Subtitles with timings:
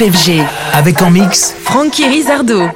[0.00, 0.44] FG.
[0.74, 2.68] Avec en mix Francky Rizardo.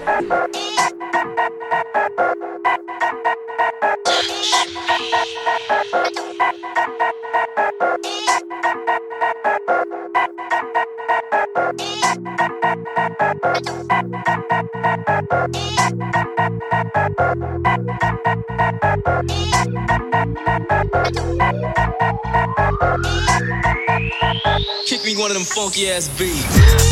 [24.87, 26.92] Kick me one of them funky ass beats.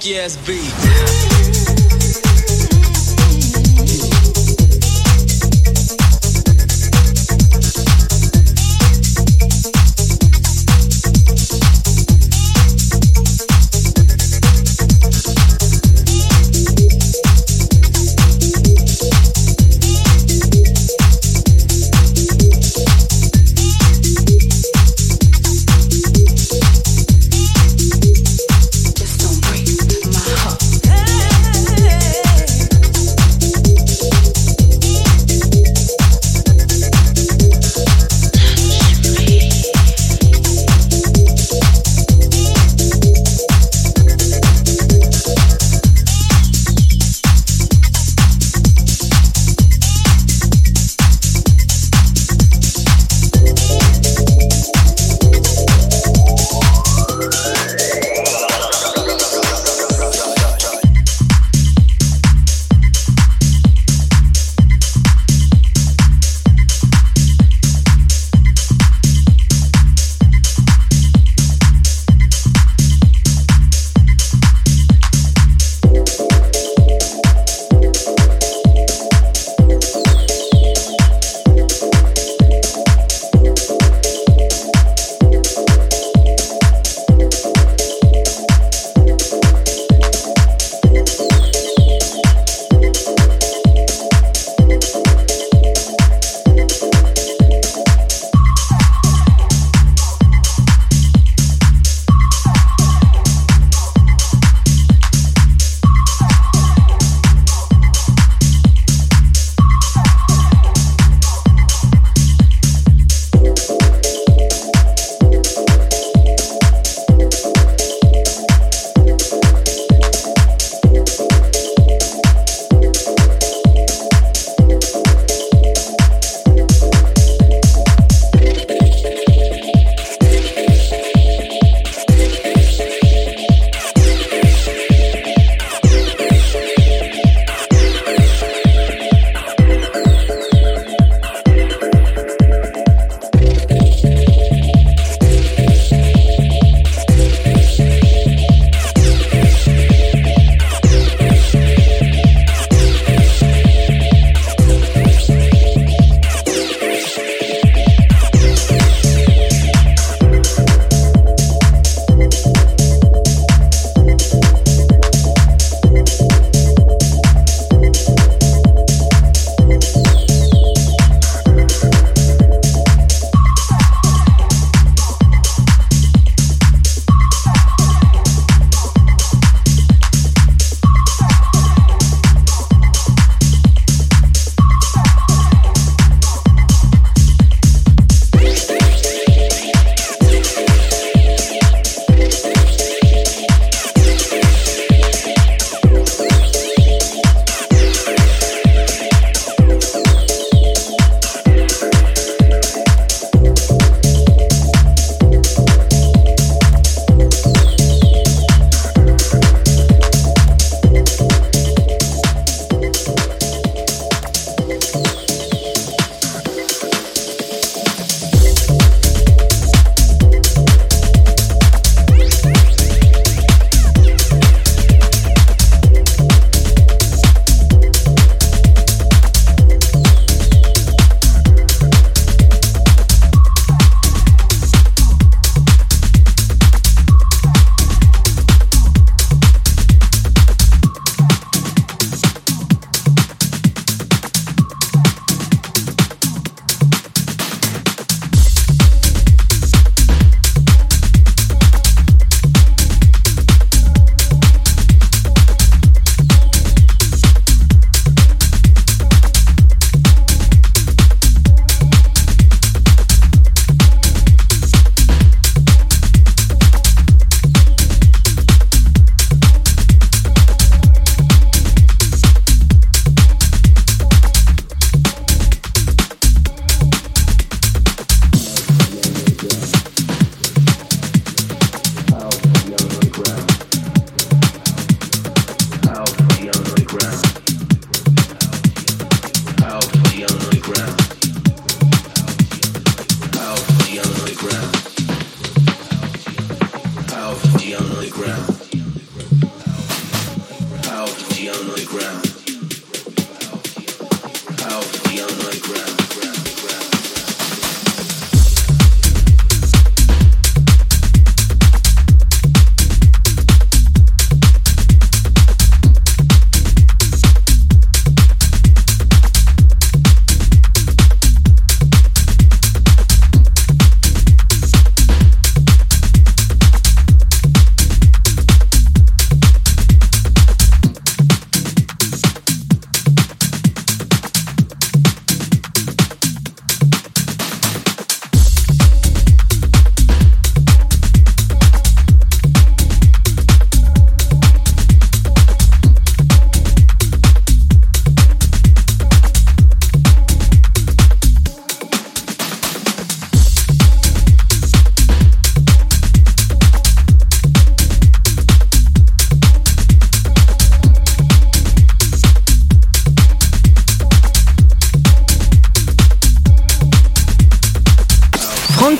[0.00, 0.59] Funky ass beats.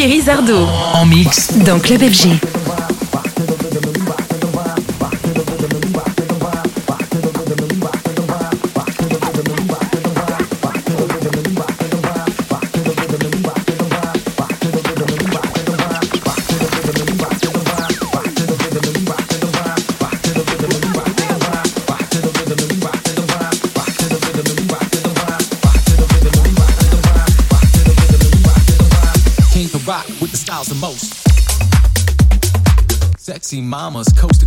[0.00, 0.66] Rizardo.
[0.94, 1.52] En mix.
[1.58, 2.61] Dans Club FG.
[33.60, 34.41] Mamas coast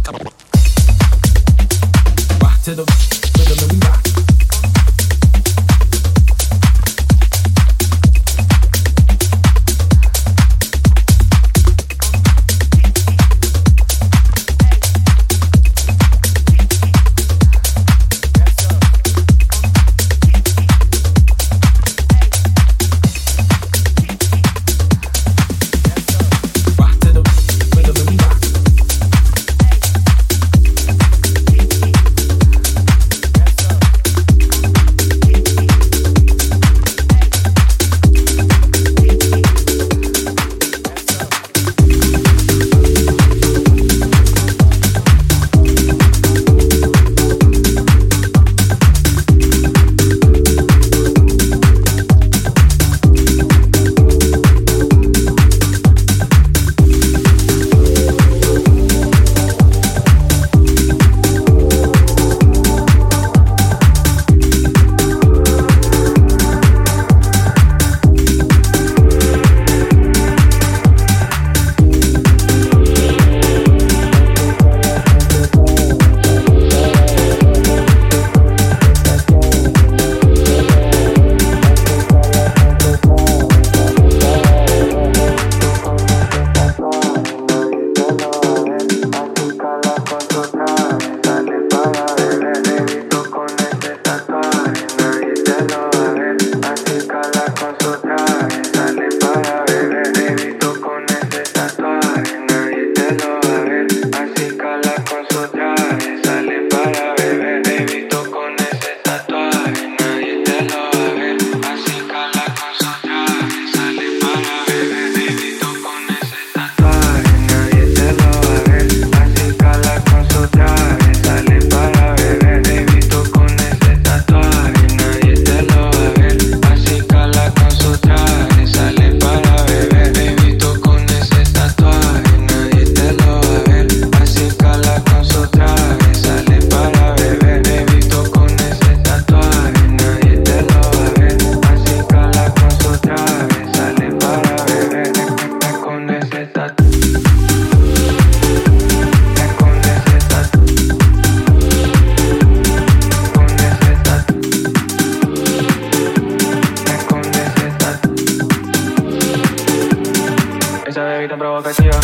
[161.05, 161.99] baby tan provocativa.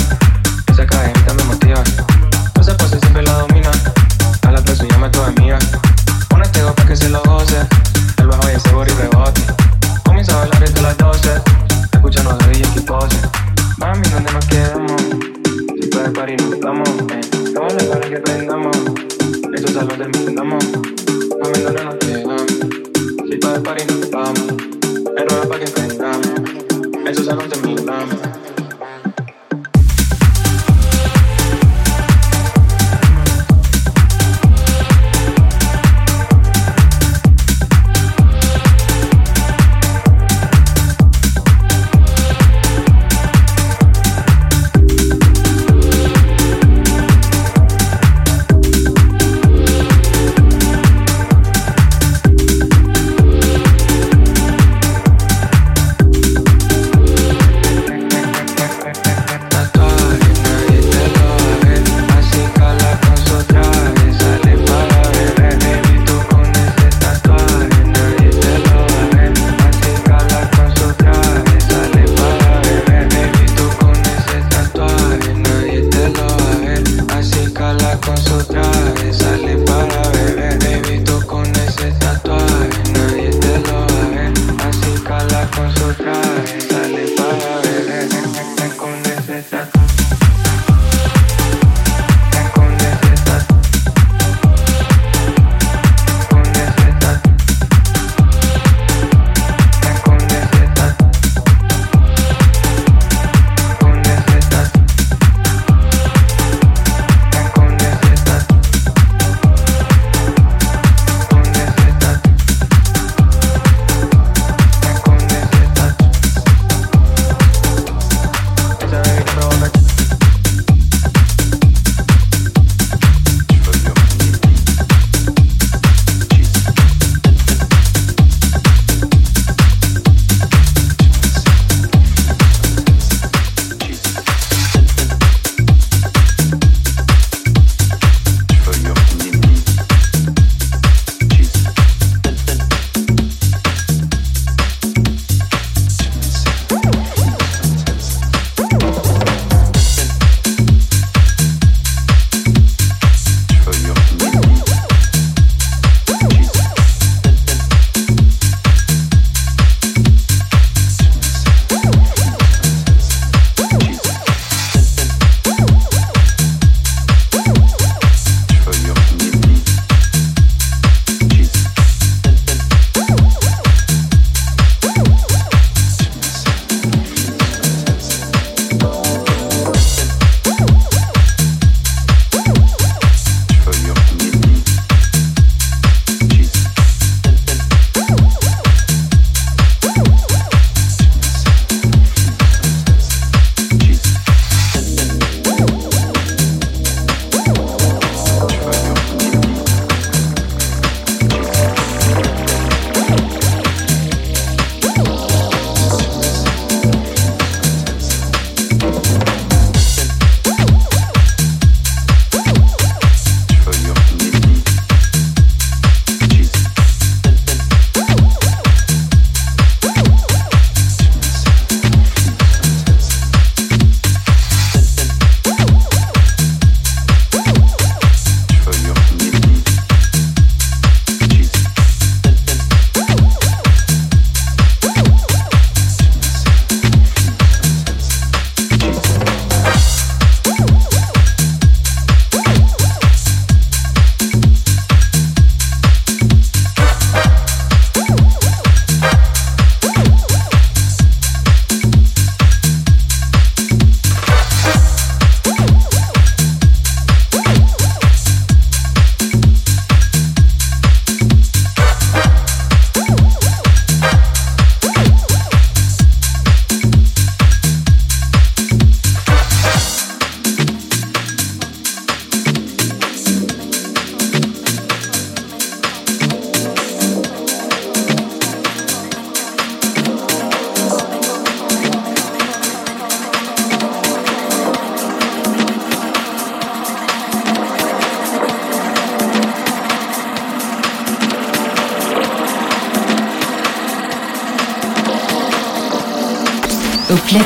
[0.68, 1.84] Esa cadenita me motiva.
[2.60, 3.72] Esa pose siempre la domina.
[4.48, 5.58] A la plaza llama a tu amiga.
[6.30, 7.58] Ponete dos que se lo goce.
[8.18, 9.42] El bajo y ese body rebote.
[10.04, 11.30] Comienza a bailar desde las 12.
[11.94, 13.18] Escúchanos de DJ que pose.
[13.78, 15.02] Mami, ¿dónde nos quedamos?
[15.82, 16.90] Si puedes parir, nos damos.
[16.90, 17.22] Eh.
[17.54, 18.78] No vale que prendamos.
[19.54, 20.26] Esto es lo de mi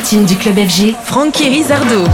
[0.06, 2.04] platine du club FG, Francky Rizardo.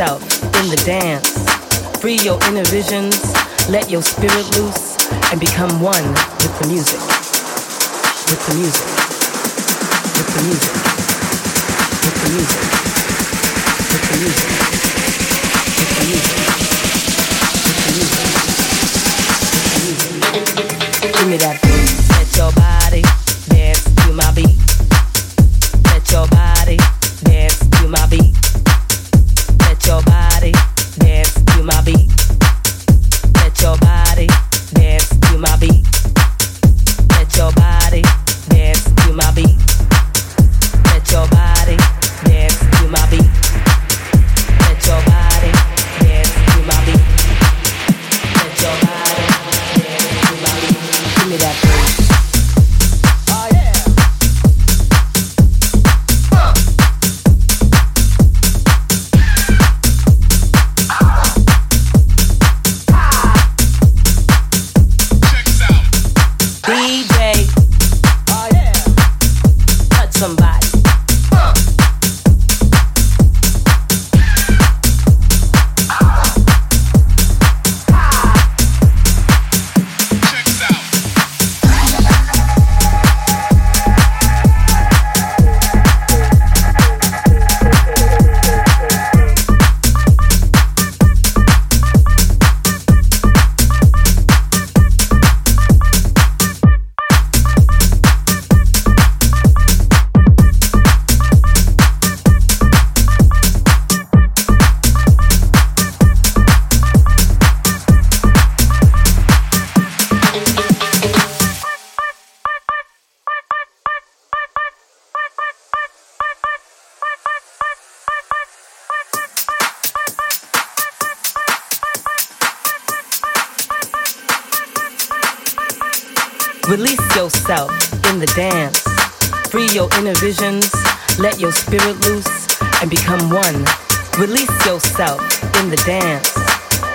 [0.00, 0.22] Yourself
[0.62, 1.28] in the dance.
[2.00, 3.20] Free your inner visions,
[3.68, 4.96] let your spirit loose
[5.30, 6.08] and become one
[6.40, 7.00] with the music.
[8.30, 8.86] With the music.
[10.16, 10.72] With the music.
[12.00, 12.60] With the music.
[13.90, 14.48] With the music.
[15.76, 16.38] With the music.
[17.66, 17.92] With the
[19.92, 21.12] music.
[21.12, 21.92] Give me that beat.
[22.16, 23.02] Let your body
[23.50, 24.49] dance to my beat.
[66.70, 67.48] DJ.
[68.28, 68.72] Oh yeah.
[69.88, 70.49] Touch somebody.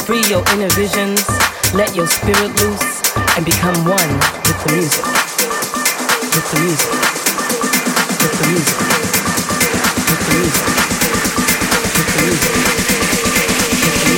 [0.05, 1.25] Free your inner visions,
[1.73, 3.01] let your spirit loose
[3.35, 4.09] and become one
[4.45, 5.03] with the music.
[6.35, 6.91] With the music.
[8.21, 8.77] With the music.
[10.05, 10.65] With the music.
[11.95, 12.53] With the music.
[13.81, 14.09] With the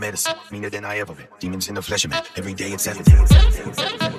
[0.08, 1.28] Medicine, meaner than I ever been.
[1.40, 3.28] Demons in the flesh me, every day it's evident.
[3.28, 4.17] Frankie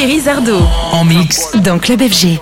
[0.00, 0.58] Rizardo.
[0.92, 1.52] En mix.
[1.62, 2.38] Dans Club FG.